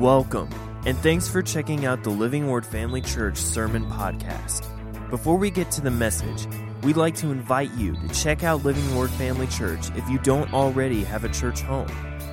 [0.00, 0.48] Welcome,
[0.86, 4.64] and thanks for checking out the Living Word Family Church Sermon Podcast.
[5.10, 6.48] Before we get to the message,
[6.82, 10.54] we'd like to invite you to check out Living Word Family Church if you don't
[10.54, 11.90] already have a church home.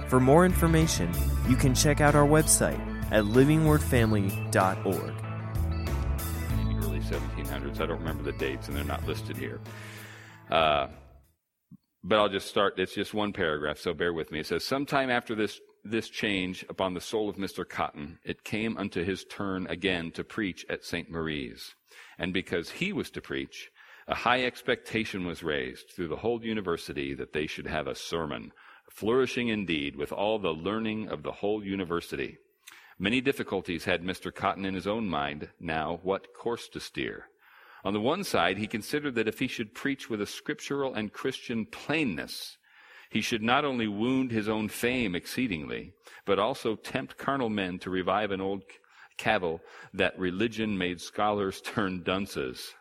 [0.08, 1.12] For more information,
[1.50, 2.80] you can check out our website
[3.12, 5.14] at livingwordfamily.org.
[6.86, 7.82] Early 1700s.
[7.82, 9.60] I don't remember the dates, and they're not listed here.
[10.50, 10.88] Uh,
[12.02, 12.80] but I'll just start.
[12.80, 14.40] It's just one paragraph, so bear with me.
[14.40, 15.60] It says, Sometime after this,
[15.92, 17.68] this change upon the soul of Mr.
[17.68, 21.10] Cotton, it came unto his turn again to preach at St.
[21.10, 21.76] Mary's.
[22.18, 23.72] And because he was to preach,
[24.08, 28.54] a high expectation was raised through the whole university that they should have a sermon,
[28.90, 32.38] flourishing indeed with all the learning of the whole university.
[33.00, 34.34] Many difficulties had Mr.
[34.34, 37.26] Cotton in his own mind now what course to steer.
[37.84, 41.14] On the one side, he considered that if he should preach with a scriptural and
[41.14, 42.58] Christian plainness,
[43.10, 45.94] he should not only wound his own fame exceedingly,
[46.26, 48.64] but also tempt carnal men to revive an old
[49.18, 49.62] cavil
[49.94, 52.74] that religion made scholars turn dunces,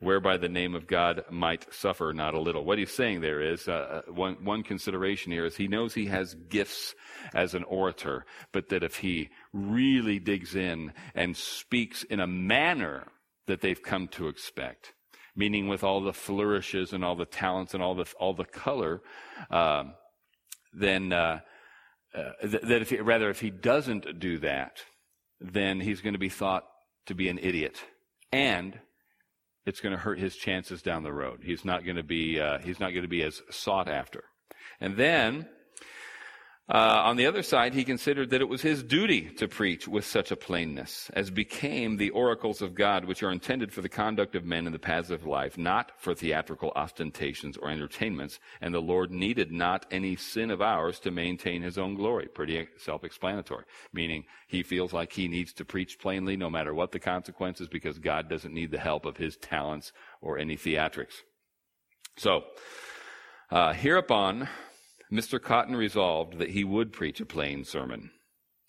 [0.00, 2.64] whereby the name of God might suffer not a little.
[2.64, 6.34] What he's saying there is uh, one, one consideration here is he knows he has
[6.34, 6.94] gifts
[7.34, 13.06] as an orator, but that if he really digs in and speaks in a manner
[13.46, 14.92] that they've come to expect,
[15.36, 19.02] meaning with all the flourishes and all the talents and all the all the color,
[19.50, 19.84] uh,
[20.72, 21.40] then uh,
[22.14, 24.82] uh, th- that if he, rather if he doesn't do that,
[25.40, 26.64] then he's going to be thought
[27.06, 27.84] to be an idiot,
[28.32, 28.80] and
[29.66, 31.40] it's going to hurt his chances down the road.
[31.44, 34.24] He's not going to be uh, he's not going to be as sought after,
[34.80, 35.48] and then
[36.68, 40.04] uh, on the other side, he considered that it was his duty to preach with
[40.04, 44.34] such a plainness as became the oracles of God, which are intended for the conduct
[44.34, 48.40] of men in the paths of life, not for theatrical ostentations or entertainments.
[48.60, 52.26] And the Lord needed not any sin of ours to maintain his own glory.
[52.26, 53.64] Pretty self explanatory.
[53.92, 58.00] Meaning, he feels like he needs to preach plainly no matter what the consequences because
[58.00, 61.22] God doesn't need the help of his talents or any theatrics.
[62.16, 62.42] So,
[63.52, 64.48] uh, hereupon,
[65.10, 65.40] Mr.
[65.40, 68.10] Cotton resolved that he would preach a plain sermon,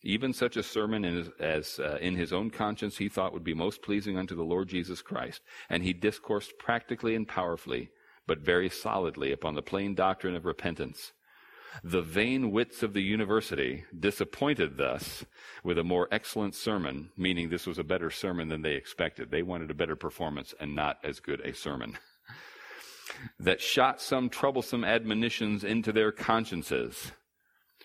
[0.04, 3.54] even such a sermon as, as uh, in his own conscience he thought would be
[3.54, 5.42] most pleasing unto the Lord Jesus Christ.
[5.70, 7.90] And he discoursed practically and powerfully,
[8.28, 11.14] but very solidly, upon the plain doctrine of repentance.
[11.84, 15.26] The vain wits of the university, disappointed thus
[15.64, 19.32] with a more excellent sermon, meaning this was a better sermon than they expected.
[19.32, 21.98] They wanted a better performance and not as good a sermon
[23.40, 27.12] that shot some troublesome admonitions into their consciences,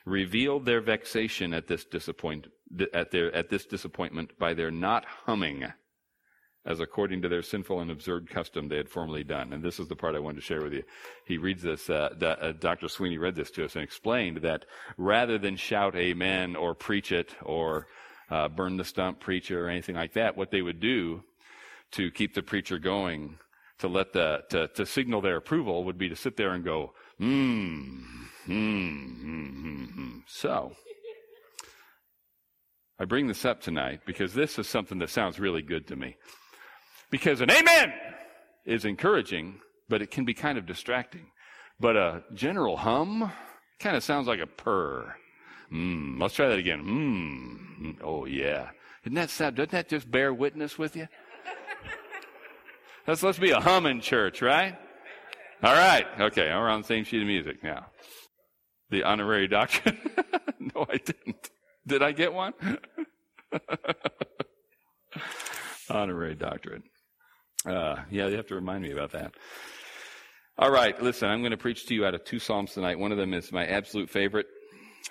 [0.05, 2.47] revealed their vexation at this disappoint
[2.95, 5.65] at their at this disappointment by their not humming
[6.65, 9.53] as according to their sinful and absurd custom they had formerly done.
[9.53, 10.85] And this is the part I wanted to share with you.
[11.27, 12.89] He reads this, uh, uh, Dr.
[12.89, 14.65] Sweeney read this to us and explained that
[14.97, 17.89] rather than shout amen or preach it or
[18.31, 21.25] uh, burn the stump preacher or anything like that, what they would do
[21.93, 23.39] to keep the preacher going
[23.83, 26.93] to let the to, to signal their approval would be to sit there and go,
[27.19, 27.99] hmm,
[28.47, 29.85] hmm, hmm, hmm.
[29.85, 30.19] hmm.
[30.27, 30.73] So
[32.99, 36.17] I bring this up tonight because this is something that sounds really good to me.
[37.11, 37.93] Because an amen
[38.65, 41.27] is encouraging, but it can be kind of distracting.
[41.81, 43.33] But a general hum
[43.81, 45.17] kind of sounds like a purr.
[45.73, 46.85] Mm, let's try that again.
[46.85, 48.71] Mm, oh yeah.
[49.03, 49.57] Isn't that sad?
[49.57, 51.09] Doesn't that just bear witness with you?
[53.07, 54.79] Let's, let's be a humming church, right?
[55.63, 56.07] All right.
[56.21, 56.49] Okay.
[56.51, 57.87] We're on the same sheet of music now.
[58.91, 59.99] The honorary doctrine.
[60.61, 61.51] no, I didn't.
[61.85, 62.53] Did I get one?
[65.91, 66.85] honorary doctrine.
[67.67, 69.35] Uh, yeah, you have to remind me about that.
[70.57, 71.01] All right.
[71.03, 73.01] Listen, I'm going to preach to you out of two Psalms tonight.
[73.01, 74.47] One of them is my absolute favorite,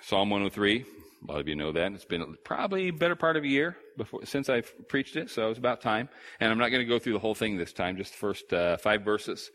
[0.02, 0.86] Psalm 103.
[1.22, 1.92] A lot of you know that.
[1.92, 5.50] It's been probably a better part of a year before, since I've preached it, so
[5.50, 6.08] it's about time.
[6.40, 8.52] And I'm not going to go through the whole thing this time, just the first
[8.52, 9.50] uh, five verses.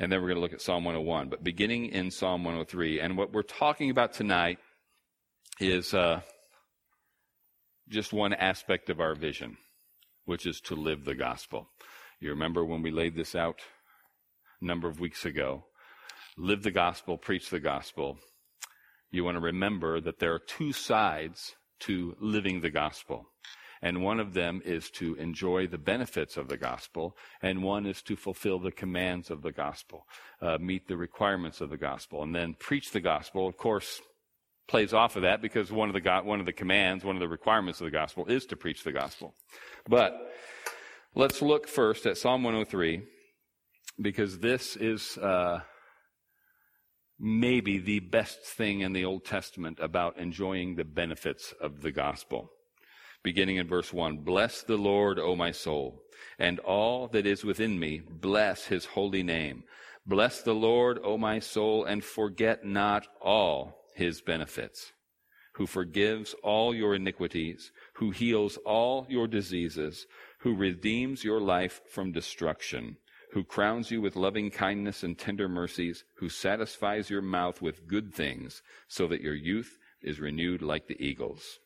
[0.00, 1.28] And then we're going to look at Psalm 101.
[1.28, 3.00] But beginning in Psalm 103.
[3.00, 4.58] And what we're talking about tonight
[5.60, 6.22] is uh,
[7.88, 9.58] just one aspect of our vision,
[10.24, 11.68] which is to live the gospel.
[12.20, 13.60] You remember when we laid this out
[14.60, 15.66] a number of weeks ago?
[16.36, 18.18] Live the gospel, preach the gospel
[19.10, 23.26] you want to remember that there are two sides to living the gospel.
[23.82, 28.00] And one of them is to enjoy the benefits of the gospel, and one is
[28.02, 30.06] to fulfill the commands of the gospel,
[30.40, 33.46] uh, meet the requirements of the gospel, and then preach the gospel.
[33.46, 34.00] Of course,
[34.66, 37.28] plays off of that because one of the one of the commands, one of the
[37.28, 39.34] requirements of the gospel is to preach the gospel.
[39.88, 40.32] But
[41.14, 43.02] let's look first at Psalm 103
[44.00, 45.60] because this is uh,
[47.18, 52.50] maybe the best thing in the Old Testament about enjoying the benefits of the gospel.
[53.22, 56.02] Beginning in verse 1 Bless the Lord, O my soul,
[56.38, 59.64] and all that is within me, bless his holy name.
[60.06, 64.92] Bless the Lord, O my soul, and forget not all his benefits,
[65.54, 70.06] who forgives all your iniquities, who heals all your diseases,
[70.40, 72.98] who redeems your life from destruction
[73.32, 78.14] who crowns you with loving kindness and tender mercies, who satisfies your mouth with good
[78.14, 81.58] things, so that your youth is renewed like the eagles.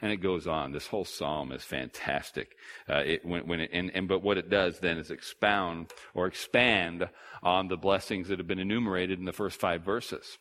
[0.00, 0.72] And it goes on.
[0.72, 2.56] This whole psalm is fantastic.
[2.90, 6.26] Uh, it, when, when it, and, and, but what it does then is expound or
[6.26, 7.08] expand
[7.42, 10.38] on the blessings that have been enumerated in the first five verses.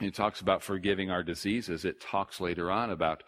[0.00, 1.84] It talks about forgiving our diseases.
[1.84, 3.22] It talks later on about,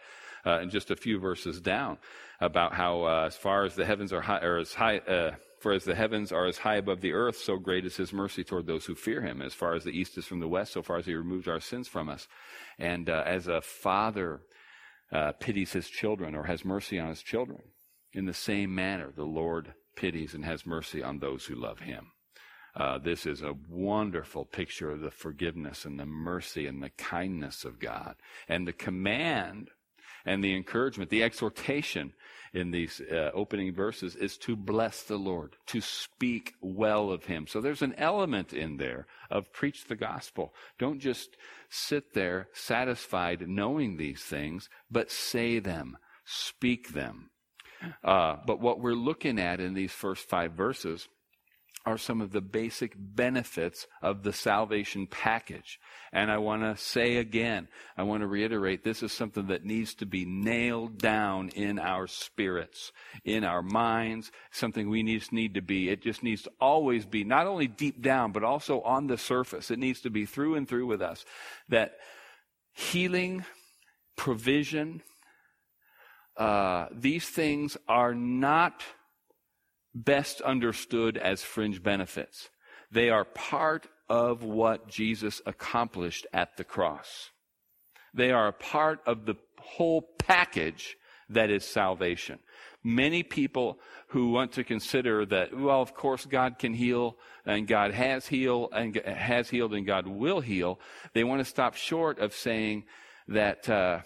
[0.45, 1.97] uh, in just a few verses down,
[2.39, 5.71] about how uh, as far as the heavens are high, or as high, uh, for
[5.73, 8.67] as the heavens are as high above the earth, so great is his mercy toward
[8.67, 9.41] those who fear him.
[9.41, 11.59] As far as the east is from the west, so far as he removes our
[11.59, 12.27] sins from us.
[12.77, 14.41] And uh, as a father
[15.11, 17.61] uh, pities his children or has mercy on his children,
[18.13, 22.11] in the same manner, the Lord pities and has mercy on those who love him.
[22.75, 27.65] Uh, this is a wonderful picture of the forgiveness and the mercy and the kindness
[27.65, 28.15] of God.
[28.47, 29.69] And the command
[30.25, 32.13] and the encouragement, the exhortation
[32.57, 37.45] in these uh, opening verses is to bless the Lord, to speak well of Him.
[37.45, 40.53] So there's an element in there of preach the gospel.
[40.79, 41.37] Don't just
[41.69, 47.29] sit there satisfied knowing these things, but say them, speak them.
[48.03, 51.07] Uh, but what we're looking at in these first five verses
[51.87, 55.79] are some of the basic benefits of the salvation package.
[56.11, 59.95] And I want to say again, I want to reiterate, this is something that needs
[59.95, 62.91] to be nailed down in our spirits,
[63.23, 65.87] in our minds, something we just need to be.
[65.87, 69.71] It just needs to always be not only deep down, but also on the surface.
[69.71, 71.23] It needs to be through and through with us
[71.69, 71.93] that
[72.73, 73.45] healing,
[74.17, 75.01] provision,
[76.35, 78.83] uh, these things are not
[80.05, 82.49] best understood as fringe benefits.
[82.91, 87.29] They are part of what Jesus accomplished at the cross.
[88.13, 90.95] They are a part of the whole package
[91.29, 92.39] that is salvation.
[92.83, 93.79] Many people
[94.09, 98.69] who want to consider that, well, of course God can heal and God has healed
[98.73, 100.79] and has healed and God will heal.
[101.13, 102.85] They want to stop short of saying
[103.27, 104.01] that uh,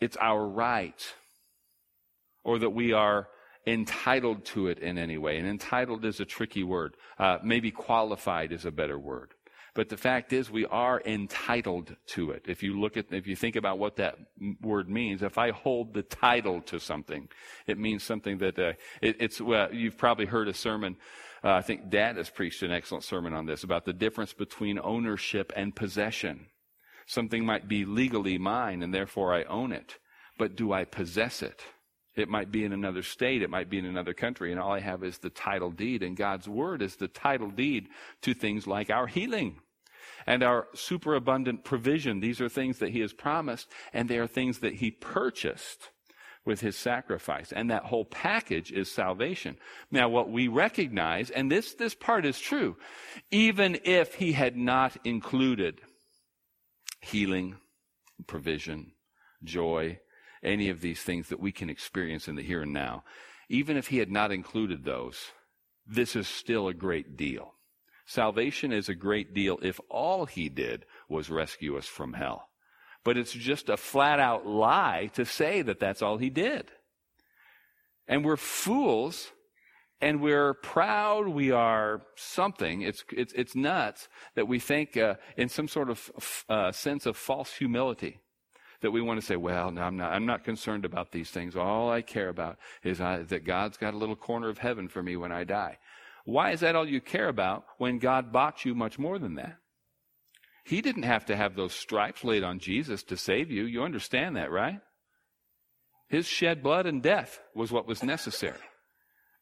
[0.00, 1.14] it's our right
[2.44, 3.28] or that we are
[3.66, 5.38] entitled to it in any way.
[5.38, 6.96] And entitled is a tricky word.
[7.18, 9.34] Uh, maybe qualified is a better word.
[9.74, 12.46] But the fact is, we are entitled to it.
[12.48, 14.16] If you look at, if you think about what that
[14.62, 17.28] word means, if I hold the title to something,
[17.66, 18.72] it means something that uh,
[19.02, 19.38] it, it's.
[19.38, 20.96] Well, you've probably heard a sermon.
[21.44, 24.78] Uh, I think Dad has preached an excellent sermon on this about the difference between
[24.78, 26.46] ownership and possession.
[27.06, 29.98] Something might be legally mine, and therefore I own it,
[30.38, 31.62] but do I possess it?
[32.16, 34.80] It might be in another state, it might be in another country, and all I
[34.80, 36.02] have is the title deed.
[36.02, 37.88] And God's word is the title deed
[38.22, 39.60] to things like our healing
[40.26, 42.20] and our superabundant provision.
[42.20, 45.90] These are things that He has promised, and they are things that He purchased
[46.44, 47.52] with His sacrifice.
[47.52, 49.58] And that whole package is salvation.
[49.90, 52.76] Now, what we recognize, and this, this part is true,
[53.30, 55.80] even if He had not included
[57.00, 57.56] healing,
[58.26, 58.92] provision,
[59.44, 59.98] joy,
[60.42, 63.04] any of these things that we can experience in the here and now,
[63.48, 65.32] even if he had not included those,
[65.86, 67.54] this is still a great deal.
[68.06, 72.48] Salvation is a great deal if all he did was rescue us from hell.
[73.04, 76.70] But it's just a flat out lie to say that that's all he did.
[78.08, 79.32] And we're fools
[80.00, 82.82] and we're proud, we are something.
[82.82, 87.16] It's, it's, it's nuts that we think uh, in some sort of uh, sense of
[87.16, 88.20] false humility
[88.80, 91.56] that we want to say, well, no, I'm not, I'm not concerned about these things.
[91.56, 95.02] All I care about is I, that God's got a little corner of heaven for
[95.02, 95.78] me when I die.
[96.24, 99.58] Why is that all you care about when God bought you much more than that?
[100.64, 103.64] He didn't have to have those stripes laid on Jesus to save you.
[103.64, 104.80] You understand that, right?
[106.08, 108.58] His shed blood and death was what was necessary.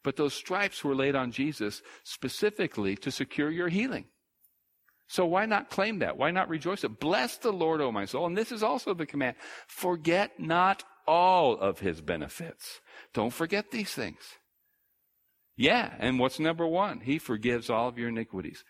[0.03, 4.05] But those stripes were laid on Jesus specifically to secure your healing.
[5.07, 6.17] So why not claim that?
[6.17, 6.99] Why not rejoice it?
[6.99, 8.25] Bless the Lord, O my soul.
[8.25, 9.35] And this is also the command.
[9.67, 12.81] Forget not all of his benefits.
[13.13, 14.19] Don't forget these things.
[15.57, 16.99] Yeah, and what's number one?
[16.99, 18.63] He forgives all of your iniquities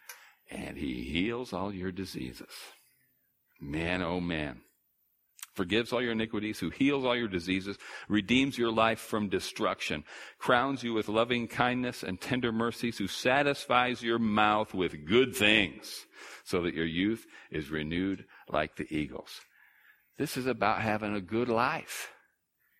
[0.51, 2.51] and he heals all your diseases.
[3.59, 4.61] Man, oh man.
[5.55, 10.03] Forgives all your iniquities, who heals all your diseases, redeems your life from destruction,
[10.37, 16.05] crowns you with loving kindness and tender mercies, who satisfies your mouth with good things,
[16.43, 19.41] so that your youth is renewed like the eagles.
[20.17, 22.11] This is about having a good life.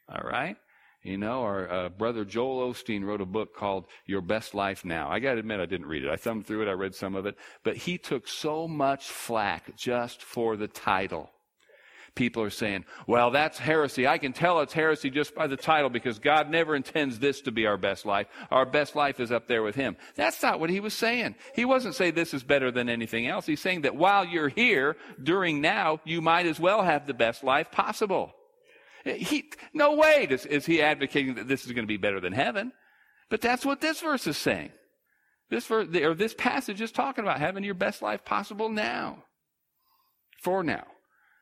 [0.07, 0.57] All right?
[1.05, 5.07] You know, our uh, brother Joel Osteen wrote a book called Your Best Life Now.
[5.07, 6.09] I got to admit, I didn't read it.
[6.09, 9.75] I thumbed through it, I read some of it, but he took so much flack
[9.75, 11.29] just for the title.
[12.15, 14.07] People are saying, well, that's heresy.
[14.07, 17.51] I can tell it's heresy just by the title because God never intends this to
[17.51, 18.27] be our best life.
[18.51, 19.97] Our best life is up there with Him.
[20.15, 21.35] That's not what he was saying.
[21.53, 23.45] He wasn't saying this is better than anything else.
[23.45, 27.43] He's saying that while you're here, during now, you might as well have the best
[27.43, 28.33] life possible.
[29.03, 32.33] He, no way does, is he advocating that this is going to be better than
[32.33, 32.71] heaven.
[33.29, 34.71] But that's what this verse is saying.
[35.49, 39.23] This verse, or this passage is talking about having your best life possible now.
[40.41, 40.85] For now.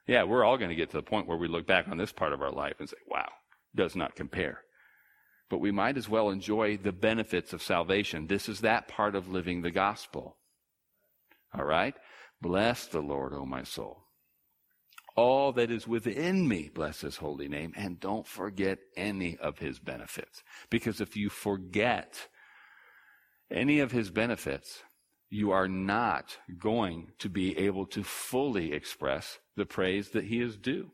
[0.08, 2.12] Yeah, we're all going to get to the point where we look back on this
[2.12, 3.30] part of our life and say, wow,
[3.76, 4.60] does not compare.
[5.50, 8.28] But we might as well enjoy the benefits of salvation.
[8.28, 10.38] This is that part of living the gospel.
[11.58, 11.96] All right?
[12.42, 14.04] Bless the Lord, O my soul
[15.16, 19.80] all that is within me, bless his holy name, and don't forget any of his
[19.80, 20.44] benefits.
[20.70, 22.28] Because if you forget
[23.52, 24.82] any of his benefits,
[25.34, 30.56] you are not going to be able to fully express the praise that he is
[30.56, 30.92] due.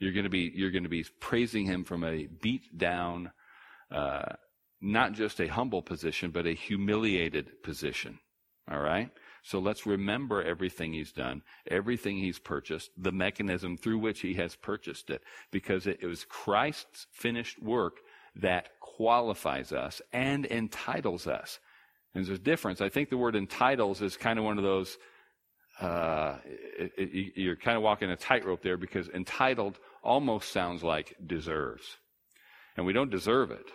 [0.00, 3.30] You're going to be, you're going to be praising him from a beat down,
[3.92, 4.32] uh,
[4.80, 8.18] not just a humble position, but a humiliated position.
[8.68, 9.10] All right?
[9.44, 14.56] So let's remember everything he's done, everything he's purchased, the mechanism through which he has
[14.56, 17.98] purchased it, because it was Christ's finished work
[18.34, 21.60] that qualifies us and entitles us.
[22.14, 22.80] And there's a difference.
[22.80, 24.98] I think the word entitles is kind of one of those,
[25.80, 31.14] uh, it, it, you're kind of walking a tightrope there because entitled almost sounds like
[31.24, 31.98] deserves.
[32.76, 33.70] And we don't deserve it,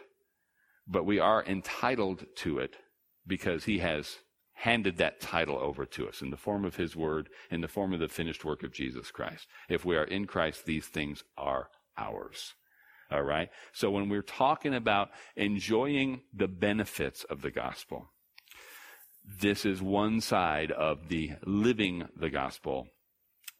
[0.87, 2.75] but we are entitled to it
[3.27, 4.17] because he has
[4.53, 7.93] handed that title over to us in the form of his word, in the form
[7.93, 9.47] of the finished work of Jesus Christ.
[9.69, 12.53] If we are in Christ, these things are ours.
[13.11, 13.49] All right?
[13.73, 18.09] So when we're talking about enjoying the benefits of the gospel,
[19.39, 22.87] this is one side of the living the gospel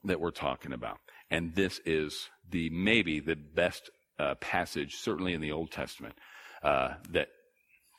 [0.04, 1.00] that we're talking about.
[1.32, 6.16] And this is the maybe the best uh, passage, certainly in the Old Testament,
[6.64, 7.30] uh, that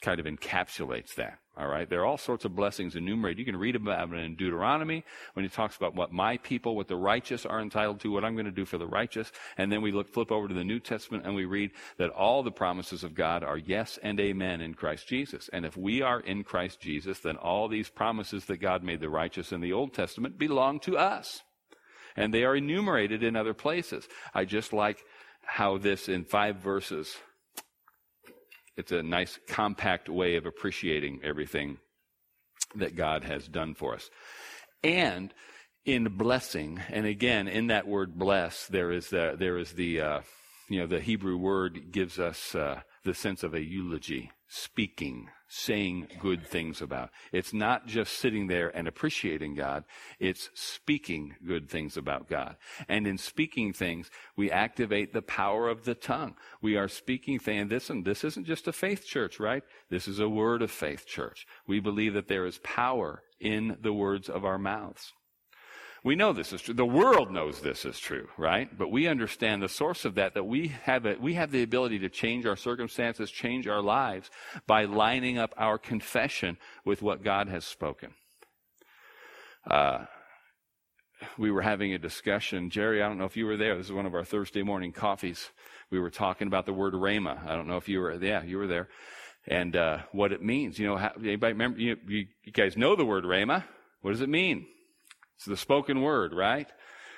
[0.02, 1.38] kind of encapsulates that.
[1.58, 1.88] All right.
[1.88, 3.38] There are all sorts of blessings enumerated.
[3.38, 6.86] You can read about it in Deuteronomy when he talks about what my people, what
[6.86, 9.32] the righteous are entitled to, what I'm going to do for the righteous.
[9.56, 12.42] And then we look, flip over to the New Testament and we read that all
[12.42, 15.48] the promises of God are yes and amen in Christ Jesus.
[15.50, 19.08] And if we are in Christ Jesus, then all these promises that God made the
[19.08, 21.40] righteous in the Old Testament belong to us.
[22.16, 24.06] And they are enumerated in other places.
[24.34, 24.98] I just like
[25.42, 27.16] how this in five verses
[28.76, 31.78] it's a nice compact way of appreciating everything
[32.74, 34.10] that God has done for us.
[34.84, 35.32] And
[35.84, 40.20] in blessing, and again, in that word bless, there is the, there is the, uh,
[40.68, 46.08] you know, the Hebrew word gives us uh, the sense of a eulogy, speaking, saying
[46.20, 47.10] good things about.
[47.32, 49.84] It's not just sitting there and appreciating God,
[50.18, 52.56] it's speaking good things about God.
[52.88, 56.34] And in speaking things, we activate the power of the tongue.
[56.60, 59.62] We are speaking things, this, and this isn't just a faith church, right?
[59.88, 61.46] This is a word of faith church.
[61.66, 65.12] We believe that there is power in the words of our mouths.
[66.06, 66.72] We know this is true.
[66.72, 68.70] The world knows this is true, right?
[68.78, 71.98] But we understand the source of that, that we have, a, we have the ability
[71.98, 74.30] to change our circumstances, change our lives
[74.68, 78.14] by lining up our confession with what God has spoken.
[79.68, 80.04] Uh,
[81.36, 82.70] we were having a discussion.
[82.70, 83.76] Jerry, I don't know if you were there.
[83.76, 85.50] This is one of our Thursday morning coffees.
[85.90, 87.44] We were talking about the word rhema.
[87.44, 88.86] I don't know if you were, yeah, you were there.
[89.48, 90.78] And, uh, what it means.
[90.78, 93.64] You know, how, anybody remember, you, you, guys know the word rhema.
[94.02, 94.66] What does it mean?
[95.36, 96.68] It's the spoken word, right?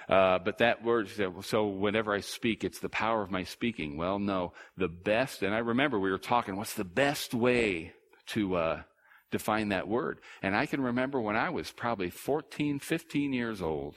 [0.08, 1.08] Uh, but that word,
[1.42, 3.96] so whenever I speak, it's the power of my speaking.
[3.98, 7.92] Well, no, the best, and I remember we were talking, what's the best way
[8.28, 8.82] to uh,
[9.30, 10.20] define that word?
[10.42, 13.96] And I can remember when I was probably 14, 15 years old,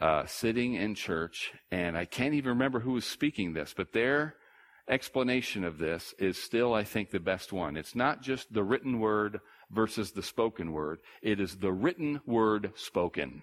[0.00, 4.34] uh, sitting in church, and I can't even remember who was speaking this, but their
[4.88, 7.76] explanation of this is still, I think, the best one.
[7.76, 9.40] It's not just the written word
[9.70, 13.42] versus the spoken word, it is the written word spoken.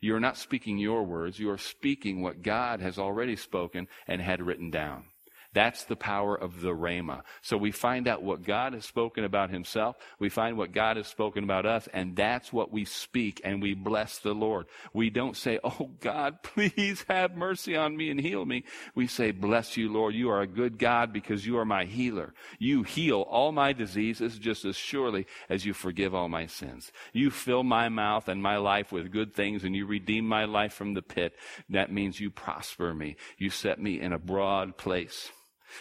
[0.00, 1.38] You're not speaking your words.
[1.38, 5.04] You are speaking what God has already spoken and had written down.
[5.52, 7.22] That's the power of the Rhema.
[7.42, 9.96] So we find out what God has spoken about himself.
[10.20, 13.74] We find what God has spoken about us, and that's what we speak, and we
[13.74, 14.66] bless the Lord.
[14.92, 18.62] We don't say, Oh God, please have mercy on me and heal me.
[18.94, 20.14] We say, Bless you, Lord.
[20.14, 22.32] You are a good God because you are my healer.
[22.60, 26.92] You heal all my diseases just as surely as you forgive all my sins.
[27.12, 30.74] You fill my mouth and my life with good things, and you redeem my life
[30.74, 31.34] from the pit.
[31.68, 33.16] That means you prosper me.
[33.36, 35.32] You set me in a broad place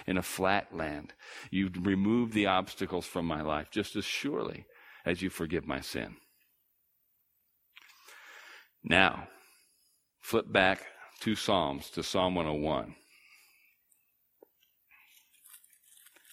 [0.05, 1.13] in a flat land.
[1.51, 4.65] You remove the obstacles from my life just as surely
[5.05, 6.17] as you forgive my sin.
[8.84, 9.27] Now,
[10.22, 10.86] flip back
[11.19, 12.96] two Psalms to Psalm 101.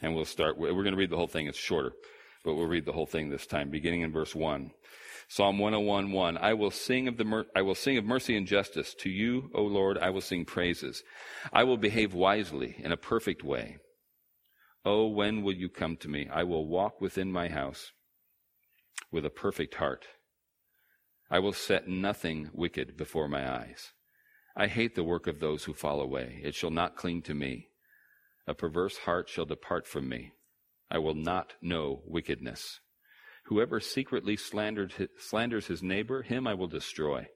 [0.03, 1.47] And we'll start, we're going to read the whole thing.
[1.47, 1.93] It's shorter,
[2.45, 4.71] but we'll read the whole thing this time, beginning in verse 1.
[5.29, 6.39] Psalm 101, 1.
[6.39, 8.95] I will sing of the mer- I will sing of mercy and justice.
[9.01, 11.03] To you, O Lord, I will sing praises.
[11.53, 13.79] I will behave wisely in a perfect way.
[14.85, 16.29] Oh, when will you come to me?
[16.33, 17.91] I will walk within my house
[19.11, 20.07] with a perfect heart.
[21.29, 23.93] I will set nothing wicked before my eyes.
[24.57, 26.41] I hate the work of those who fall away.
[26.45, 27.69] It shall not cling to me.
[28.47, 30.33] A perverse heart shall depart from me.
[30.89, 32.79] I will not know wickedness.
[33.47, 37.29] Whoever secretly slanders his neighbor, him I will destroy.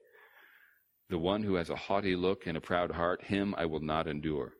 [1.09, 4.07] The one who has a haughty look and a proud heart, him I will not
[4.07, 4.53] endure.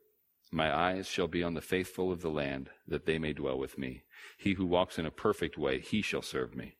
[0.51, 3.77] My eyes shall be on the faithful of the land, that they may dwell with
[3.77, 4.03] me.
[4.37, 6.75] He who walks in a perfect way, he shall serve me.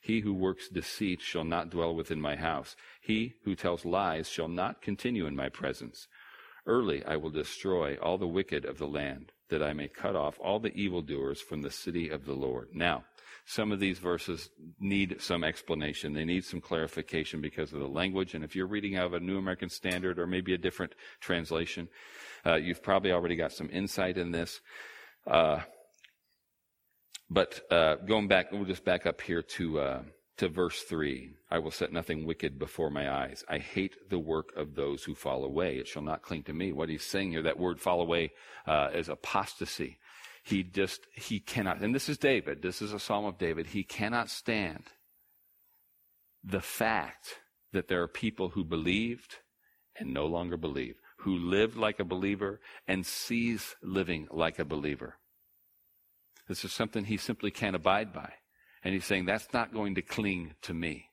[0.00, 2.76] He who works deceit shall not dwell within my house.
[3.00, 6.06] He who tells lies shall not continue in my presence.
[6.66, 10.38] Early I will destroy all the wicked of the land, that I may cut off
[10.40, 12.68] all the evildoers from the city of the Lord.
[12.72, 13.04] Now,
[13.46, 14.50] some of these verses
[14.80, 16.12] need some explanation.
[16.12, 18.34] They need some clarification because of the language.
[18.34, 21.88] And if you're reading out of a New American Standard or maybe a different translation,
[22.44, 24.60] uh, you've probably already got some insight in this.
[25.26, 25.60] Uh,
[27.30, 30.02] but uh, going back, we'll just back up here to uh,
[30.38, 31.30] to verse three.
[31.48, 33.44] I will set nothing wicked before my eyes.
[33.48, 35.76] I hate the work of those who fall away.
[35.76, 36.72] It shall not cling to me.
[36.72, 38.32] What he's saying here, that word "fall away"
[38.66, 39.98] uh, is apostasy.
[40.46, 43.82] He just, he cannot, and this is David, this is a psalm of David, he
[43.82, 44.84] cannot stand
[46.44, 47.40] the fact
[47.72, 49.38] that there are people who believed
[49.98, 55.16] and no longer believe, who lived like a believer and sees living like a believer.
[56.46, 58.32] This is something he simply can't abide by.
[58.84, 61.08] And he's saying that's not going to cling to me.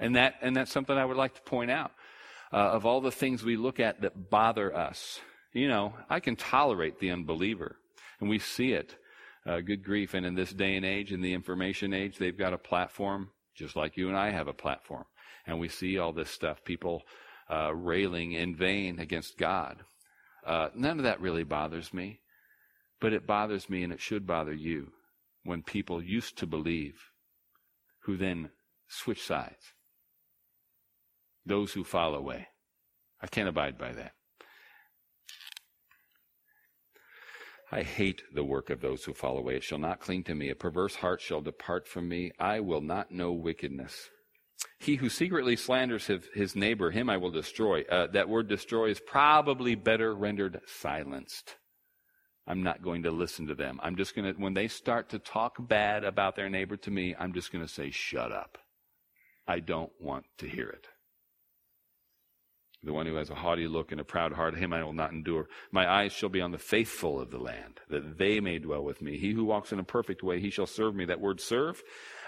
[0.00, 1.90] And that, and that's something I would like to point out.
[2.50, 5.20] Uh, of all the things we look at that bother us,
[5.52, 7.76] you know, I can tolerate the unbeliever.
[8.20, 8.96] And we see it.
[9.46, 10.14] Uh, good grief.
[10.14, 13.74] And in this day and age, in the information age, they've got a platform just
[13.74, 15.04] like you and I have a platform.
[15.46, 17.02] And we see all this stuff, people
[17.50, 19.82] uh, railing in vain against God.
[20.46, 22.20] Uh, none of that really bothers me.
[23.00, 24.92] But it bothers me and it should bother you
[25.44, 26.94] when people used to believe
[28.02, 28.50] who then
[28.88, 29.72] switch sides.
[31.46, 32.48] Those who fall away.
[33.22, 34.12] I can't abide by that.
[37.70, 39.56] I hate the work of those who fall away.
[39.56, 40.48] It shall not cling to me.
[40.48, 42.32] A perverse heart shall depart from me.
[42.38, 44.08] I will not know wickedness.
[44.78, 47.82] He who secretly slanders his, neighbor, him I will destroy.
[47.82, 51.56] Uh, that word destroy is probably better rendered silenced.
[52.46, 53.78] I'm not going to listen to them.
[53.82, 57.14] I'm just going to, when they start to talk bad about their neighbor to me,
[57.18, 58.56] I'm just going to say, shut up.
[59.46, 60.88] I don't want to hear it.
[62.84, 65.10] The one who has a haughty look and a proud heart, him I will not
[65.10, 65.48] endure.
[65.72, 69.02] My eyes shall be on the faithful of the land, that they may dwell with
[69.02, 69.18] me.
[69.18, 71.04] He who walks in a perfect way, he shall serve me.
[71.04, 71.82] That word serve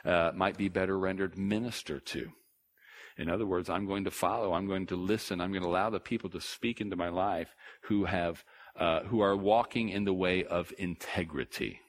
[0.05, 2.31] uh, might be better rendered minister to.
[3.17, 5.91] In other words, I'm going to follow, I'm going to listen, I'm going to allow
[5.91, 10.15] the people to speak into my life who have, uh, who are walking in the
[10.15, 11.81] way of integrity.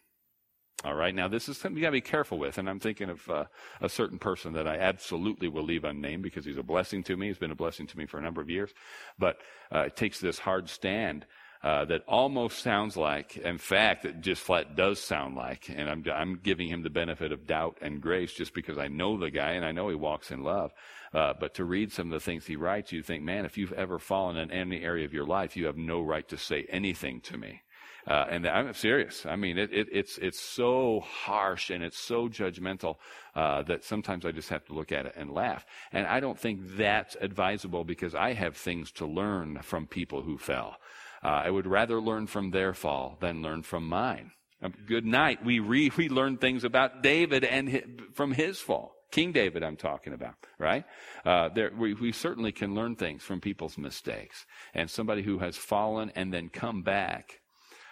[0.84, 1.14] All right.
[1.14, 2.58] Now, this is something you got to be careful with.
[2.58, 3.46] And I'm thinking of uh,
[3.82, 7.28] a certain person that I absolutely will leave unnamed because he's a blessing to me.
[7.28, 8.72] He's been a blessing to me for a number of years.
[9.20, 9.38] But
[9.74, 11.28] uh, it takes this hard stand
[11.64, 16.04] uh, that almost sounds like, in fact, it just flat does sound like, and I'm,
[16.12, 19.52] I'm giving him the benefit of doubt and grace just because I know the guy
[19.52, 20.74] and I know he walks in love.
[21.14, 23.74] Uh, but to read some of the things he writes, you think, man, if you've
[23.74, 27.22] ever fallen in any area of your life, you have no right to say anything
[27.22, 27.62] to me.
[28.08, 29.26] Uh, and I'm serious.
[29.26, 32.96] I mean, it, it, it's, it's so harsh and it's so judgmental
[33.36, 35.66] uh, that sometimes I just have to look at it and laugh.
[35.92, 40.38] And I don't think that's advisable because I have things to learn from people who
[40.38, 40.78] fell.
[41.24, 44.32] Uh, I would rather learn from their fall than learn from mine.
[44.64, 45.46] Um, good night.
[45.46, 47.84] We re, we learn things about David and his,
[48.14, 48.96] from his fall.
[49.12, 50.86] King David, I'm talking about, right?
[51.26, 54.46] Uh, there, we, we certainly can learn things from people's mistakes.
[54.74, 57.41] And somebody who has fallen and then come back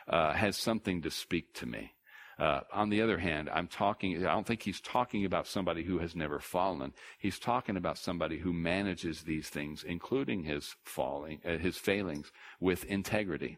[0.10, 1.93] uh, has something to speak to me.
[2.39, 6.00] Uh, on the other hand, I'm talking, I don't think he's talking about somebody who
[6.00, 6.93] has never fallen.
[7.19, 12.86] He's talking about somebody who manages these things, including his falling, uh, his failings, with
[12.86, 13.58] integrity.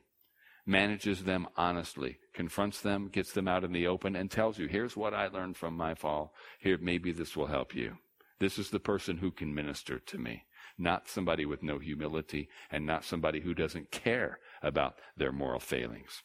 [0.66, 4.98] Manages them honestly, confronts them, gets them out in the open, and tells you, here's
[4.98, 6.34] what I learned from my fall.
[6.60, 7.98] Here, maybe this will help you.
[8.40, 10.46] This is the person who can minister to me,
[10.80, 16.24] not somebody with no humility and not somebody who doesn't care about their moral failings.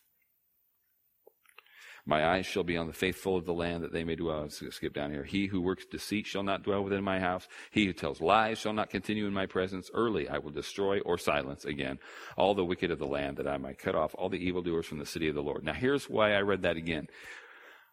[2.08, 4.42] My eyes shall be on the faithful of the land that they may dwell.
[4.42, 5.24] Let's skip down here.
[5.24, 7.48] He who works deceit shall not dwell within my house.
[7.72, 9.90] He who tells lies shall not continue in my presence.
[9.92, 11.98] Early I will destroy or silence again
[12.36, 14.98] all the wicked of the land that I might cut off all the evildoers from
[14.98, 15.64] the city of the Lord.
[15.64, 17.08] Now here's why I read that again.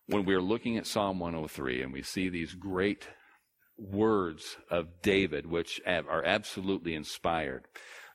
[0.05, 3.07] When we're looking at Psalm 103 and we see these great
[3.79, 7.65] words of David, which are absolutely inspired,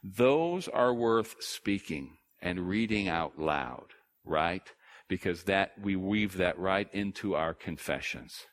[0.04, 3.86] those are worth speaking and reading out loud,
[4.24, 4.62] right?
[5.08, 8.46] Because that we weave that right into our confessions.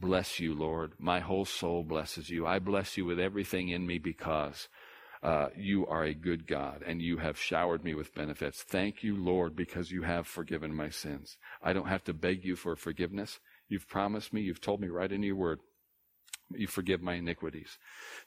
[0.00, 0.92] Bless you, Lord.
[0.98, 2.46] My whole soul blesses you.
[2.46, 4.68] I bless you with everything in me because
[5.22, 8.62] uh, you are a good God and you have showered me with benefits.
[8.62, 11.36] Thank you, Lord, because you have forgiven my sins.
[11.62, 13.38] I don't have to beg you for forgiveness.
[13.68, 14.40] You've promised me.
[14.40, 15.60] You've told me right in your word.
[16.52, 17.78] You forgive my iniquities.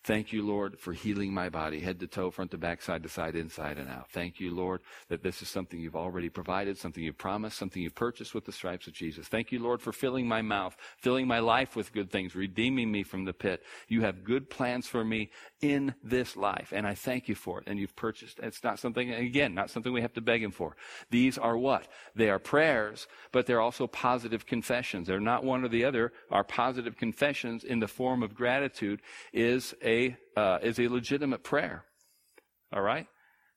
[0.03, 3.09] Thank you, Lord, for healing my body, head to toe, front to back, side to
[3.09, 4.09] side, inside and out.
[4.11, 7.95] Thank you, Lord, that this is something you've already provided, something you've promised, something you've
[7.95, 9.27] purchased with the stripes of Jesus.
[9.27, 13.03] Thank you, Lord, for filling my mouth, filling my life with good things, redeeming me
[13.03, 13.63] from the pit.
[13.87, 15.29] You have good plans for me
[15.63, 17.67] in this life, and I thank you for it.
[17.67, 18.39] And you've purchased.
[18.43, 20.75] It's not something, again, not something we have to beg Him for.
[21.09, 21.87] These are what?
[22.15, 25.07] They are prayers, but they're also positive confessions.
[25.07, 26.11] They're not one or the other.
[26.29, 31.85] Our positive confessions in the form of gratitude is a, uh, is a legitimate prayer.
[32.73, 33.07] All right?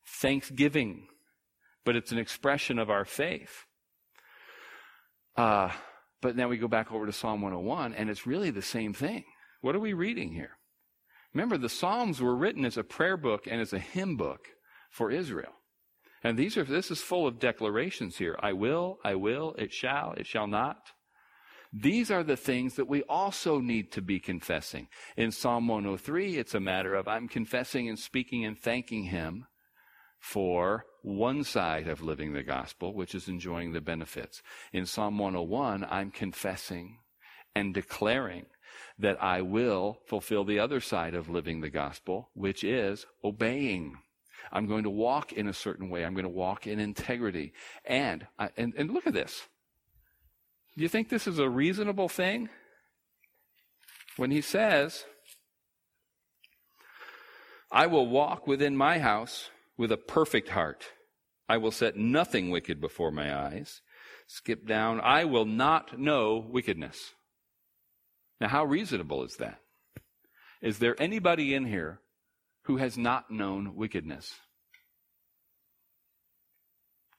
[0.06, 1.08] Thanksgiving.
[1.84, 3.64] But it's an expression of our faith.
[5.36, 5.70] Uh,
[6.22, 9.24] but now we go back over to Psalm 101, and it's really the same thing.
[9.60, 10.56] What are we reading here?
[11.36, 14.48] Remember, the Psalms were written as a prayer book and as a hymn book
[14.88, 15.52] for Israel.
[16.24, 18.38] And these are, this is full of declarations here.
[18.40, 20.78] I will, I will, it shall, it shall not.
[21.74, 24.88] These are the things that we also need to be confessing.
[25.18, 29.44] In Psalm 103, it's a matter of I'm confessing and speaking and thanking Him
[30.18, 34.40] for one side of living the gospel, which is enjoying the benefits.
[34.72, 37.00] In Psalm 101, I'm confessing
[37.54, 38.46] and declaring
[38.98, 43.98] that I will fulfill the other side of living the gospel, which is obeying.
[44.52, 46.04] I'm going to walk in a certain way.
[46.04, 47.52] I'm going to walk in integrity.
[47.84, 49.42] And, and, and look at this.
[50.76, 52.48] Do you think this is a reasonable thing?
[54.16, 55.04] When he says,
[57.70, 60.86] I will walk within my house with a perfect heart.
[61.48, 63.82] I will set nothing wicked before my eyes.
[64.26, 65.00] Skip down.
[65.00, 67.12] I will not know wickedness.
[68.40, 69.60] Now, how reasonable is that?
[70.60, 72.00] Is there anybody in here
[72.62, 74.34] who has not known wickedness?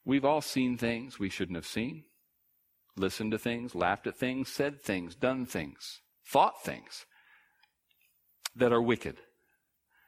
[0.06, 2.04] We've all seen things we shouldn't have seen
[2.98, 7.06] listened to things, laughed at things, said things, done things, thought things
[8.56, 9.18] that are wicked.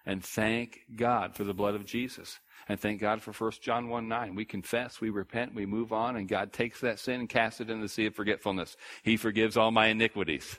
[0.05, 2.39] And thank God for the blood of Jesus.
[2.67, 4.35] And thank God for 1 John 1 9.
[4.35, 7.69] We confess, we repent, we move on, and God takes that sin and casts it
[7.69, 8.75] in the sea of forgetfulness.
[9.03, 10.57] He forgives all my iniquities.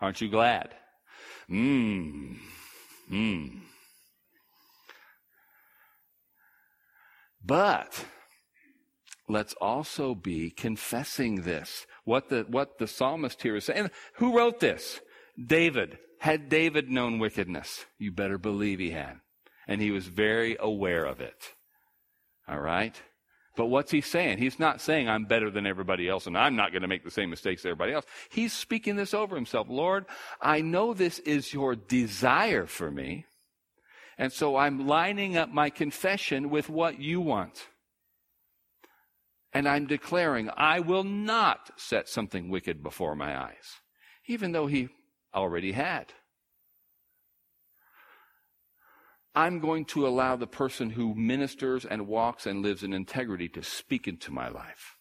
[0.00, 0.74] Aren't you glad?
[1.50, 2.36] Mmm.
[3.10, 3.60] Mmm.
[7.44, 8.04] But
[9.28, 11.86] let's also be confessing this.
[12.04, 13.90] What the, what the psalmist here is saying.
[14.14, 15.00] Who wrote this?
[15.44, 15.98] David.
[16.20, 17.84] Had David known wickedness?
[17.98, 19.20] You better believe he had.
[19.68, 21.54] And he was very aware of it.
[22.48, 23.00] All right?
[23.56, 24.38] But what's he saying?
[24.38, 27.10] He's not saying I'm better than everybody else and I'm not going to make the
[27.10, 28.04] same mistakes as everybody else.
[28.28, 29.68] He's speaking this over himself.
[29.68, 30.04] Lord,
[30.40, 33.24] I know this is your desire for me.
[34.18, 37.68] And so I'm lining up my confession with what you want.
[39.52, 43.80] And I'm declaring, I will not set something wicked before my eyes,
[44.26, 44.88] even though he
[45.34, 46.12] already had.
[49.36, 53.62] I'm going to allow the person who ministers and walks and lives in integrity to
[53.62, 54.96] speak into my life.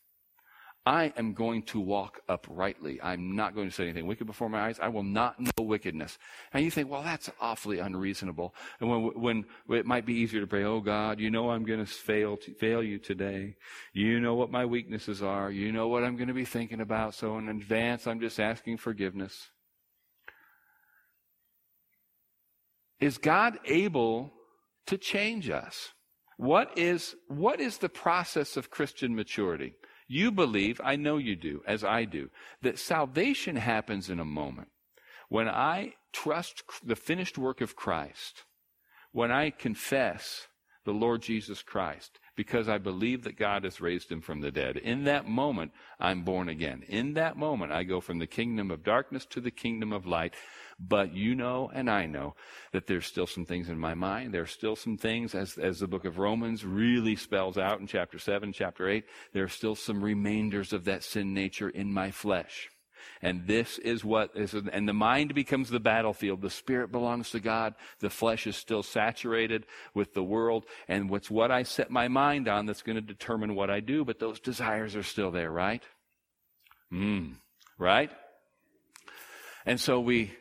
[0.85, 3.01] I am going to walk uprightly.
[3.01, 4.77] I'm not going to say anything wicked before my eyes.
[4.79, 6.17] I will not know wickedness.
[6.53, 8.53] And you think, well, that's awfully unreasonable.
[8.81, 9.45] And when, when
[9.79, 12.83] it might be easier to pray, oh God, you know I'm going to fail, fail
[12.83, 13.55] you today.
[13.93, 15.49] You know what my weaknesses are.
[15.49, 17.15] You know what I'm going to be thinking about.
[17.15, 19.49] So in advance, I'm just asking forgiveness.
[22.99, 24.33] Is God able
[24.87, 25.89] to change us?
[26.37, 29.73] What is, what is the process of Christian maturity?
[30.07, 32.29] You believe, I know you do, as I do,
[32.61, 34.67] that salvation happens in a moment.
[35.29, 38.43] When I trust the finished work of Christ,
[39.11, 40.47] when I confess
[40.85, 44.77] the Lord Jesus Christ, because I believe that God has raised him from the dead.
[44.77, 46.83] In that moment, I'm born again.
[46.87, 50.35] In that moment, I go from the kingdom of darkness to the kingdom of light.
[50.79, 52.35] But you know, and I know,
[52.71, 54.33] that there's still some things in my mind.
[54.33, 58.19] There's still some things, as, as the book of Romans really spells out in chapter
[58.19, 62.69] 7, chapter 8, there are still some remainders of that sin nature in my flesh.
[63.21, 66.41] And this is what is, and the mind becomes the battlefield.
[66.41, 67.75] The spirit belongs to God.
[67.99, 70.65] The flesh is still saturated with the world.
[70.87, 74.05] And what's what I set my mind on that's going to determine what I do.
[74.05, 75.83] But those desires are still there, right?
[76.91, 77.33] Hmm.
[77.77, 78.11] Right?
[79.65, 80.31] And so we,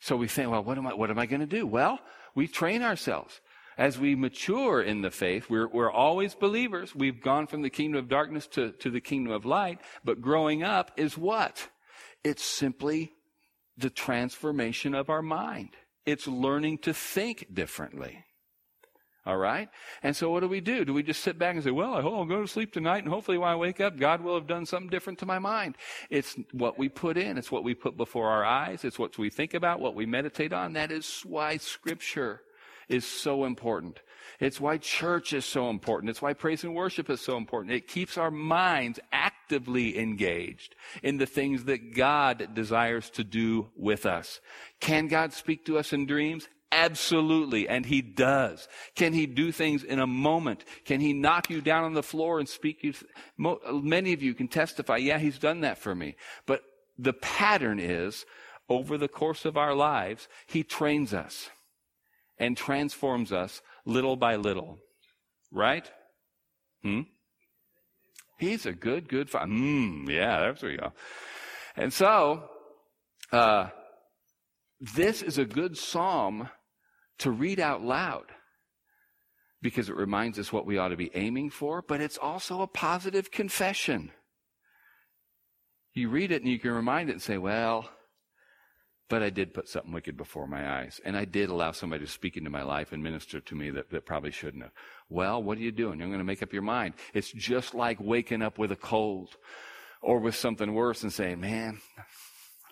[0.00, 1.66] so we think, well, what am I, what am I going to do?
[1.66, 1.98] Well,
[2.34, 3.40] we train ourselves.
[3.78, 6.94] As we mature in the faith, we're, we're always believers.
[6.94, 9.80] We've gone from the kingdom of darkness to, to the kingdom of light.
[10.04, 11.68] But growing up is what?
[12.22, 13.12] It's simply
[13.76, 15.70] the transformation of our mind.
[16.04, 18.24] It's learning to think differently.
[19.24, 19.68] All right?
[20.02, 20.84] And so what do we do?
[20.84, 23.04] Do we just sit back and say, well, I hope I'll go to sleep tonight
[23.04, 25.76] and hopefully when I wake up, God will have done something different to my mind.
[26.10, 27.38] It's what we put in.
[27.38, 28.84] It's what we put before our eyes.
[28.84, 30.72] It's what we think about, what we meditate on.
[30.72, 32.40] That is why scripture
[32.92, 34.00] is so important.
[34.40, 36.10] It's why church is so important.
[36.10, 37.74] It's why praise and worship is so important.
[37.74, 44.04] It keeps our minds actively engaged in the things that God desires to do with
[44.04, 44.40] us.
[44.80, 46.48] Can God speak to us in dreams?
[46.72, 47.68] Absolutely.
[47.68, 48.66] And he does.
[48.96, 50.64] Can he do things in a moment?
[50.86, 52.94] Can he knock you down on the floor and speak you?
[53.38, 56.16] Many of you can testify, yeah, he's done that for me.
[56.46, 56.62] But
[56.98, 58.24] the pattern is
[58.68, 61.50] over the course of our lives, he trains us
[62.42, 64.80] and transforms us little by little.
[65.52, 65.88] Right?
[66.82, 67.02] Hmm?
[68.36, 69.46] He's a good, good father.
[69.46, 70.92] Hmm, yeah, there we go.
[71.76, 72.42] And so,
[73.30, 73.68] uh,
[74.80, 76.48] this is a good psalm
[77.20, 78.24] to read out loud
[79.60, 82.66] because it reminds us what we ought to be aiming for, but it's also a
[82.66, 84.10] positive confession.
[85.94, 87.88] You read it and you can remind it and say, well,
[89.12, 90.98] but I did put something wicked before my eyes.
[91.04, 93.90] And I did allow somebody to speak into my life and minister to me that,
[93.90, 94.72] that probably shouldn't have.
[95.10, 95.98] Well, what are you doing?
[95.98, 96.94] You're going to make up your mind.
[97.12, 99.36] It's just like waking up with a cold
[100.00, 101.78] or with something worse and saying, man,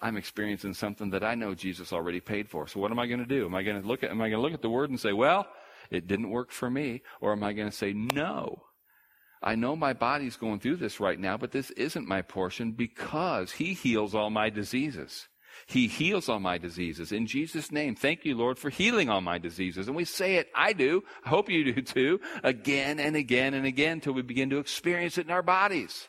[0.00, 2.66] I'm experiencing something that I know Jesus already paid for.
[2.66, 3.44] So what am I going to do?
[3.44, 4.98] Am I going to look at, am I going to look at the word and
[4.98, 5.46] say, well,
[5.90, 7.02] it didn't work for me?
[7.20, 8.62] Or am I going to say, no,
[9.42, 13.52] I know my body's going through this right now, but this isn't my portion because
[13.52, 15.28] he heals all my diseases.
[15.66, 17.12] He heals all my diseases.
[17.12, 19.86] In Jesus' name, thank you, Lord, for healing all my diseases.
[19.86, 23.66] And we say it, I do, I hope you do too, again and again and
[23.66, 26.08] again until we begin to experience it in our bodies.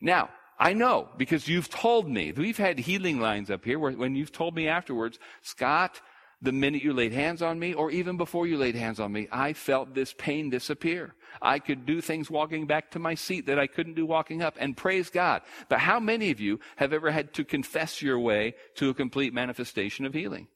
[0.00, 2.32] Now, I know because you've told me.
[2.32, 6.00] We've had healing lines up here where when you've told me afterwards, Scott,
[6.42, 9.28] the minute you laid hands on me, or even before you laid hands on me,
[9.30, 11.14] I felt this pain disappear.
[11.42, 14.56] I could do things walking back to my seat that I couldn't do walking up,
[14.58, 15.42] and praise God.
[15.68, 19.34] But how many of you have ever had to confess your way to a complete
[19.34, 20.48] manifestation of healing?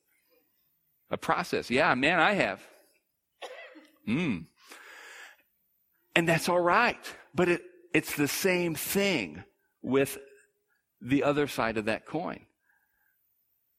[1.11, 1.71] A process.
[1.71, 2.63] Yeah, man, I have.
[4.07, 4.39] Hmm.
[6.17, 6.99] And that's all right.
[7.35, 9.45] But it, it's the same thing
[9.83, 10.19] with
[11.01, 12.47] the other side of that coin.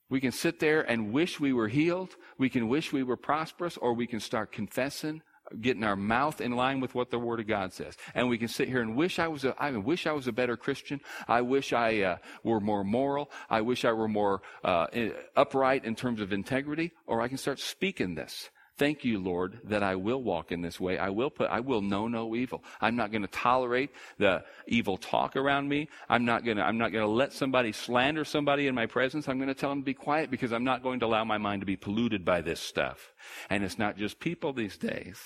[0.09, 2.15] We can sit there and wish we were healed.
[2.37, 5.21] We can wish we were prosperous, or we can start confessing,
[5.61, 7.97] getting our mouth in line with what the Word of God says.
[8.13, 10.31] And we can sit here and wish I was a, I wish I was a
[10.31, 11.01] better Christian.
[11.27, 13.31] I wish I uh, were more moral.
[13.49, 14.87] I wish I were more uh,
[15.35, 16.91] upright in terms of integrity.
[17.07, 18.49] Or I can start speaking this.
[18.77, 20.97] Thank you, Lord, that I will walk in this way.
[20.97, 22.61] I will put, I will know no evil.
[22.81, 25.87] I'm not going to tolerate the evil talk around me.
[26.09, 29.29] I'm not going to, I'm not going to let somebody slander somebody in my presence.
[29.29, 31.37] I'm going to tell them to be quiet because I'm not going to allow my
[31.37, 33.13] mind to be polluted by this stuff.
[33.49, 35.19] And it's not just people these days,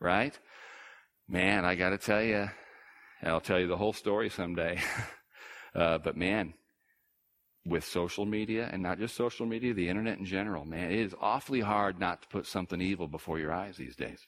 [0.00, 0.38] right?
[1.28, 2.48] Man, I got to tell you,
[3.20, 4.80] I'll tell you the whole story someday.
[5.74, 6.54] uh, but man,
[7.66, 11.14] with social media and not just social media, the internet in general, man, it is
[11.20, 14.26] awfully hard not to put something evil before your eyes these days.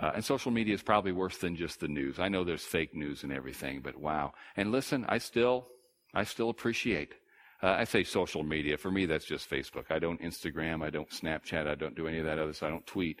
[0.00, 2.20] Uh, and social media is probably worse than just the news.
[2.20, 4.32] I know there's fake news and everything, but wow.
[4.56, 5.66] And listen, I still,
[6.14, 7.14] I still appreciate.
[7.60, 8.78] Uh, I say social media.
[8.78, 9.90] For me, that's just Facebook.
[9.90, 10.84] I don't Instagram.
[10.84, 11.66] I don't Snapchat.
[11.66, 12.52] I don't do any of that other.
[12.52, 13.20] So I don't tweet.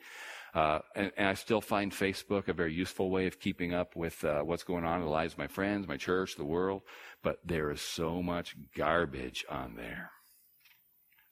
[0.54, 4.24] Uh, and, and, I still find Facebook a very useful way of keeping up with
[4.24, 6.82] uh, what's going on in the lives of my friends, my church, the world.
[7.22, 10.10] But there is so much garbage on there.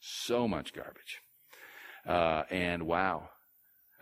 [0.01, 1.23] So much garbage.
[2.07, 3.31] Uh, and wow,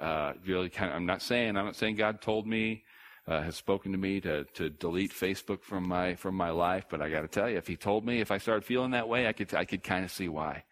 [0.00, 2.82] uh, really kind of, I'm not saying, I'm not saying God told me,
[3.26, 7.00] uh, has spoken to me to, to delete Facebook from my, from my life, but
[7.00, 9.26] I got to tell you, if he told me, if I started feeling that way,
[9.26, 10.64] I could, I could kind of see why.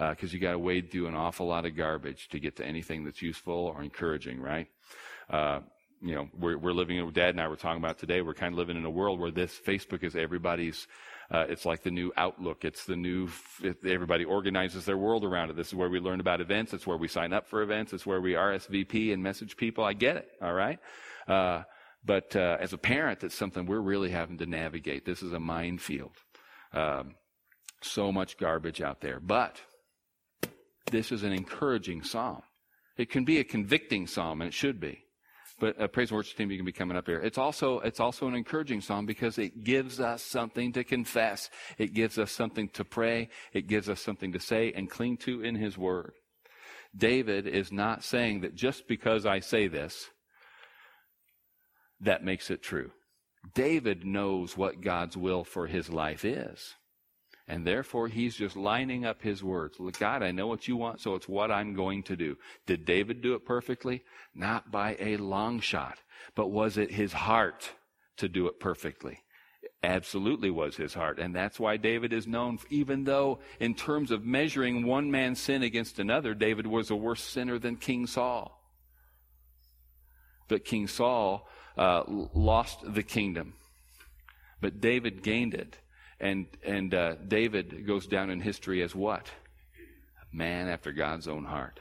[0.00, 2.64] Because uh, you got to wade through an awful lot of garbage to get to
[2.64, 4.66] anything that's useful or encouraging, right?
[5.28, 5.60] Uh,
[6.00, 8.58] you know, we're, we're living, Dad and I were talking about today, we're kind of
[8.58, 10.86] living in a world where this Facebook is everybody's
[11.30, 12.64] uh, it's like the new Outlook.
[12.64, 13.28] It's the new,
[13.62, 15.56] it, everybody organizes their world around it.
[15.56, 16.72] This is where we learn about events.
[16.72, 17.92] It's where we sign up for events.
[17.92, 19.84] It's where we RSVP and message people.
[19.84, 20.28] I get it.
[20.42, 20.80] All right.
[21.28, 21.62] Uh,
[22.04, 25.04] but uh, as a parent, it's something we're really having to navigate.
[25.04, 26.16] This is a minefield.
[26.72, 27.14] Um,
[27.80, 29.20] so much garbage out there.
[29.20, 29.60] But
[30.90, 32.42] this is an encouraging psalm.
[32.96, 35.04] It can be a convicting psalm, and it should be.
[35.58, 37.20] But uh, praise and worship team, you can be coming up here.
[37.20, 41.50] It's also it's also an encouraging psalm because it gives us something to confess.
[41.76, 43.28] It gives us something to pray.
[43.52, 46.12] It gives us something to say and cling to in His Word.
[46.96, 50.08] David is not saying that just because I say this,
[52.00, 52.90] that makes it true.
[53.54, 56.74] David knows what God's will for his life is.
[57.50, 59.76] And therefore, he's just lining up his words.
[59.98, 62.36] God, I know what you want, so it's what I'm going to do.
[62.64, 64.04] Did David do it perfectly?
[64.36, 65.98] Not by a long shot.
[66.36, 67.72] But was it his heart
[68.18, 69.24] to do it perfectly?
[69.82, 71.18] Absolutely was his heart.
[71.18, 75.64] And that's why David is known, even though in terms of measuring one man's sin
[75.64, 78.62] against another, David was a worse sinner than King Saul.
[80.46, 83.54] But King Saul uh, lost the kingdom.
[84.60, 85.79] But David gained it
[86.20, 89.30] and, and uh, David goes down in history as what?
[90.20, 91.80] A man after God's own heart.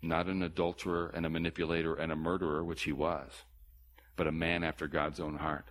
[0.00, 3.30] Not an adulterer and a manipulator and a murderer, which he was,
[4.16, 5.66] but a man after God's own heart.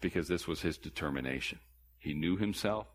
[0.00, 1.60] Because this was his determination.
[1.98, 2.86] He knew himself.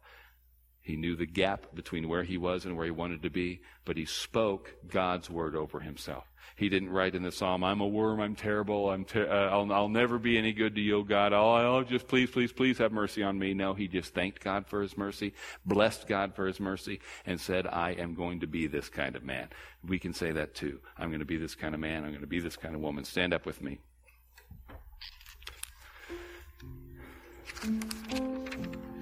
[0.82, 3.98] He knew the gap between where he was and where he wanted to be, but
[3.98, 6.26] he spoke God's word over himself.
[6.56, 9.72] He didn't write in the psalm, I'm a worm, I'm terrible, I'm ter- uh, I'll,
[9.72, 11.34] I'll never be any good to you, God.
[11.34, 13.54] Oh, oh, just please, please, please have mercy on me.
[13.54, 15.34] No, he just thanked God for his mercy,
[15.66, 19.24] blessed God for his mercy, and said, I am going to be this kind of
[19.24, 19.50] man.
[19.88, 20.80] We can say that too.
[20.98, 22.04] I'm going to be this kind of man.
[22.04, 23.06] I'm going to be this kind of woman.
[23.06, 23.80] Stand up with me.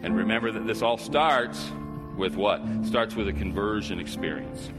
[0.01, 1.71] And remember that this all starts
[2.15, 2.61] with what?
[2.83, 4.69] Starts with a conversion experience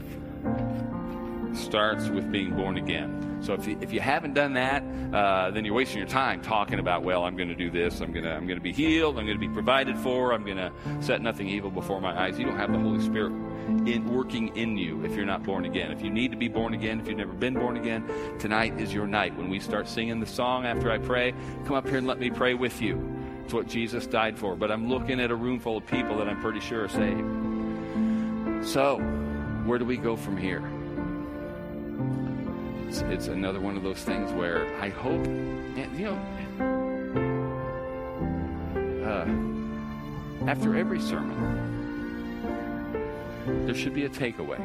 [1.53, 3.39] starts with being born again.
[3.41, 6.79] So if you, if you haven't done that, uh, then you're wasting your time talking
[6.79, 9.17] about, well, I'm going to do this, I'm going to I'm going to be healed,
[9.17, 12.37] I'm going to be provided for, I'm going to set nothing evil before my eyes.
[12.37, 13.31] You don't have the Holy Spirit
[13.87, 15.91] in working in you if you're not born again.
[15.91, 18.07] If you need to be born again, if you've never been born again,
[18.37, 19.35] tonight is your night.
[19.35, 21.33] When we start singing the song after I pray,
[21.65, 23.20] come up here and let me pray with you.
[23.51, 24.55] What Jesus died for.
[24.55, 28.65] But I'm looking at a room full of people that I'm pretty sure are saved.
[28.65, 28.97] So,
[29.65, 30.63] where do we go from here?
[32.91, 36.17] it's, it's another one of those things where I hope, you know,
[39.05, 39.25] uh,
[40.49, 41.37] after every sermon,
[43.65, 44.59] there should be a takeaway.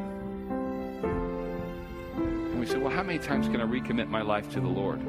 [2.50, 5.00] And we say, well, how many times can I recommit my life to the Lord?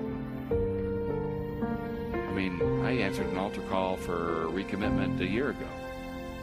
[2.38, 5.66] I mean, I answered an altar call for recommitment a year ago.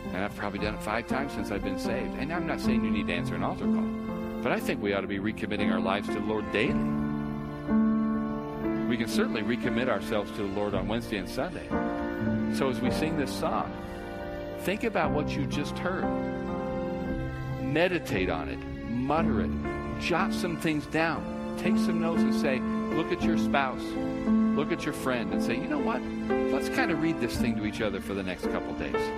[0.08, 2.18] And I've probably done it five times since I've been saved.
[2.18, 3.88] And I'm not saying you need to answer an altar call.
[4.42, 6.74] But I think we ought to be recommitting our lives to the Lord daily.
[8.88, 11.68] We can certainly recommit ourselves to the Lord on Wednesday and Sunday.
[12.56, 13.72] So as we sing this song,
[14.62, 16.02] think about what you just heard.
[17.62, 19.50] Meditate on it, mutter it,
[20.00, 22.58] jot some things down, take some notes and say,
[22.96, 23.82] look at your spouse,
[24.54, 26.02] look at your friend, and say, you know what?
[26.52, 29.12] Let's kind of read this thing to each other for the next couple days.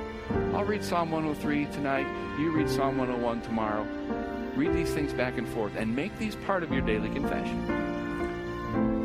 [0.55, 2.07] I'll read Psalm 103 tonight.
[2.39, 3.87] You read Psalm 101 tomorrow.
[4.55, 7.87] Read these things back and forth and make these part of your daily confession.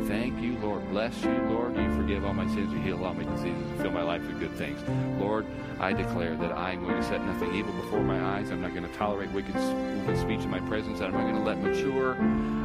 [0.08, 0.88] Thank you, Lord.
[0.90, 1.76] Bless you, Lord.
[1.76, 2.72] You forgive all my sins.
[2.72, 4.80] You heal all my diseases and fill my life with good things.
[5.20, 5.46] Lord,
[5.78, 8.50] I declare that I'm going to set nothing evil before my eyes.
[8.50, 11.00] I'm not going to tolerate wicked, wicked speech in my presence.
[11.00, 12.16] I'm not going to let mature,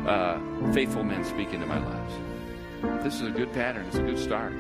[0.07, 0.39] uh,
[0.73, 2.13] faithful men speak into my lives.
[2.81, 3.85] This is a good pattern.
[3.87, 4.53] It's a good start.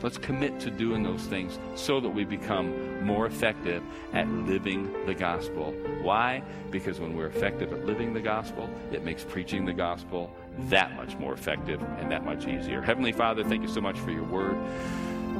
[0.00, 5.14] Let's commit to doing those things so that we become more effective at living the
[5.14, 5.72] gospel.
[6.02, 6.42] Why?
[6.70, 10.30] Because when we're effective at living the gospel, it makes preaching the gospel
[10.68, 12.80] that much more effective and that much easier.
[12.80, 14.56] Heavenly Father, thank you so much for your word.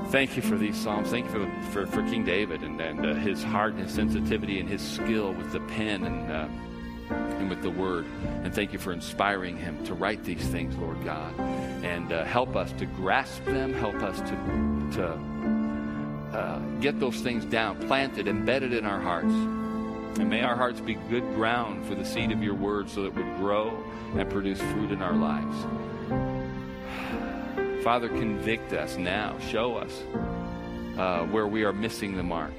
[0.09, 1.11] Thank you for these Psalms.
[1.11, 4.59] Thank you for, for, for King David and, and uh, his heart and his sensitivity
[4.59, 6.33] and his skill with the pen and.
[6.33, 6.49] Uh,
[7.11, 8.07] and with the word.
[8.45, 11.39] And thank you for inspiring him to write these things, Lord God.
[11.39, 17.45] And uh, help us to grasp them, help us to, to uh, get those things
[17.45, 19.33] down, planted, embedded in our hearts.
[19.33, 23.09] And may our hearts be good ground for the seed of your word so that
[23.09, 23.83] it would grow
[24.17, 25.57] and produce fruit in our lives.
[27.85, 29.39] Father, convict us now.
[29.51, 30.03] Show us
[30.99, 32.53] uh, where we are missing the mark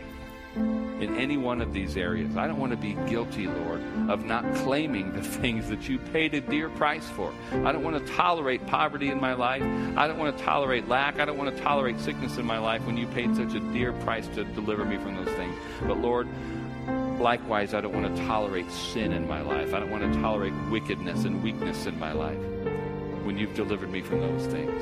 [1.00, 2.36] in any one of these areas.
[2.36, 6.34] I don't want to be guilty, Lord, of not claiming the things that you paid
[6.34, 7.34] a dear price for.
[7.52, 9.64] I don't want to tolerate poverty in my life.
[9.97, 11.20] I don't want to tolerate lack.
[11.20, 13.93] I don't want to tolerate sickness in my life when you paid such a dear
[13.93, 15.56] price to deliver me from those things.
[15.82, 16.28] But Lord,
[17.20, 19.74] likewise, I don't want to tolerate sin in my life.
[19.74, 22.39] I don't want to tolerate wickedness and weakness in my life
[23.24, 24.82] when you've delivered me from those things.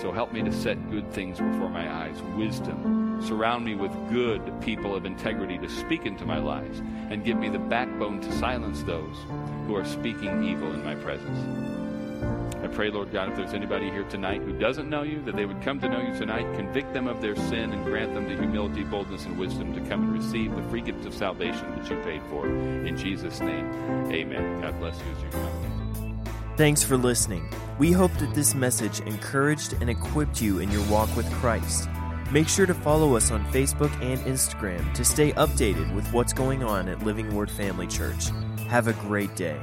[0.00, 2.95] So help me to set good things before my eyes, wisdom.
[3.20, 7.48] Surround me with good people of integrity to speak into my lives, and give me
[7.48, 9.16] the backbone to silence those
[9.66, 11.38] who are speaking evil in my presence.
[12.62, 15.44] I pray, Lord God, if there's anybody here tonight who doesn't know you, that they
[15.44, 18.34] would come to know you tonight, convict them of their sin, and grant them the
[18.34, 21.96] humility, boldness, and wisdom to come and receive the free gift of salvation that you
[22.02, 22.46] paid for.
[22.46, 23.66] In Jesus' name,
[24.10, 24.62] amen.
[24.62, 26.24] God bless you as you come.
[26.56, 27.48] Thanks for listening.
[27.78, 31.88] We hope that this message encouraged and equipped you in your walk with Christ.
[32.32, 36.64] Make sure to follow us on Facebook and Instagram to stay updated with what's going
[36.64, 38.30] on at Living Word Family Church.
[38.66, 39.60] Have a great day.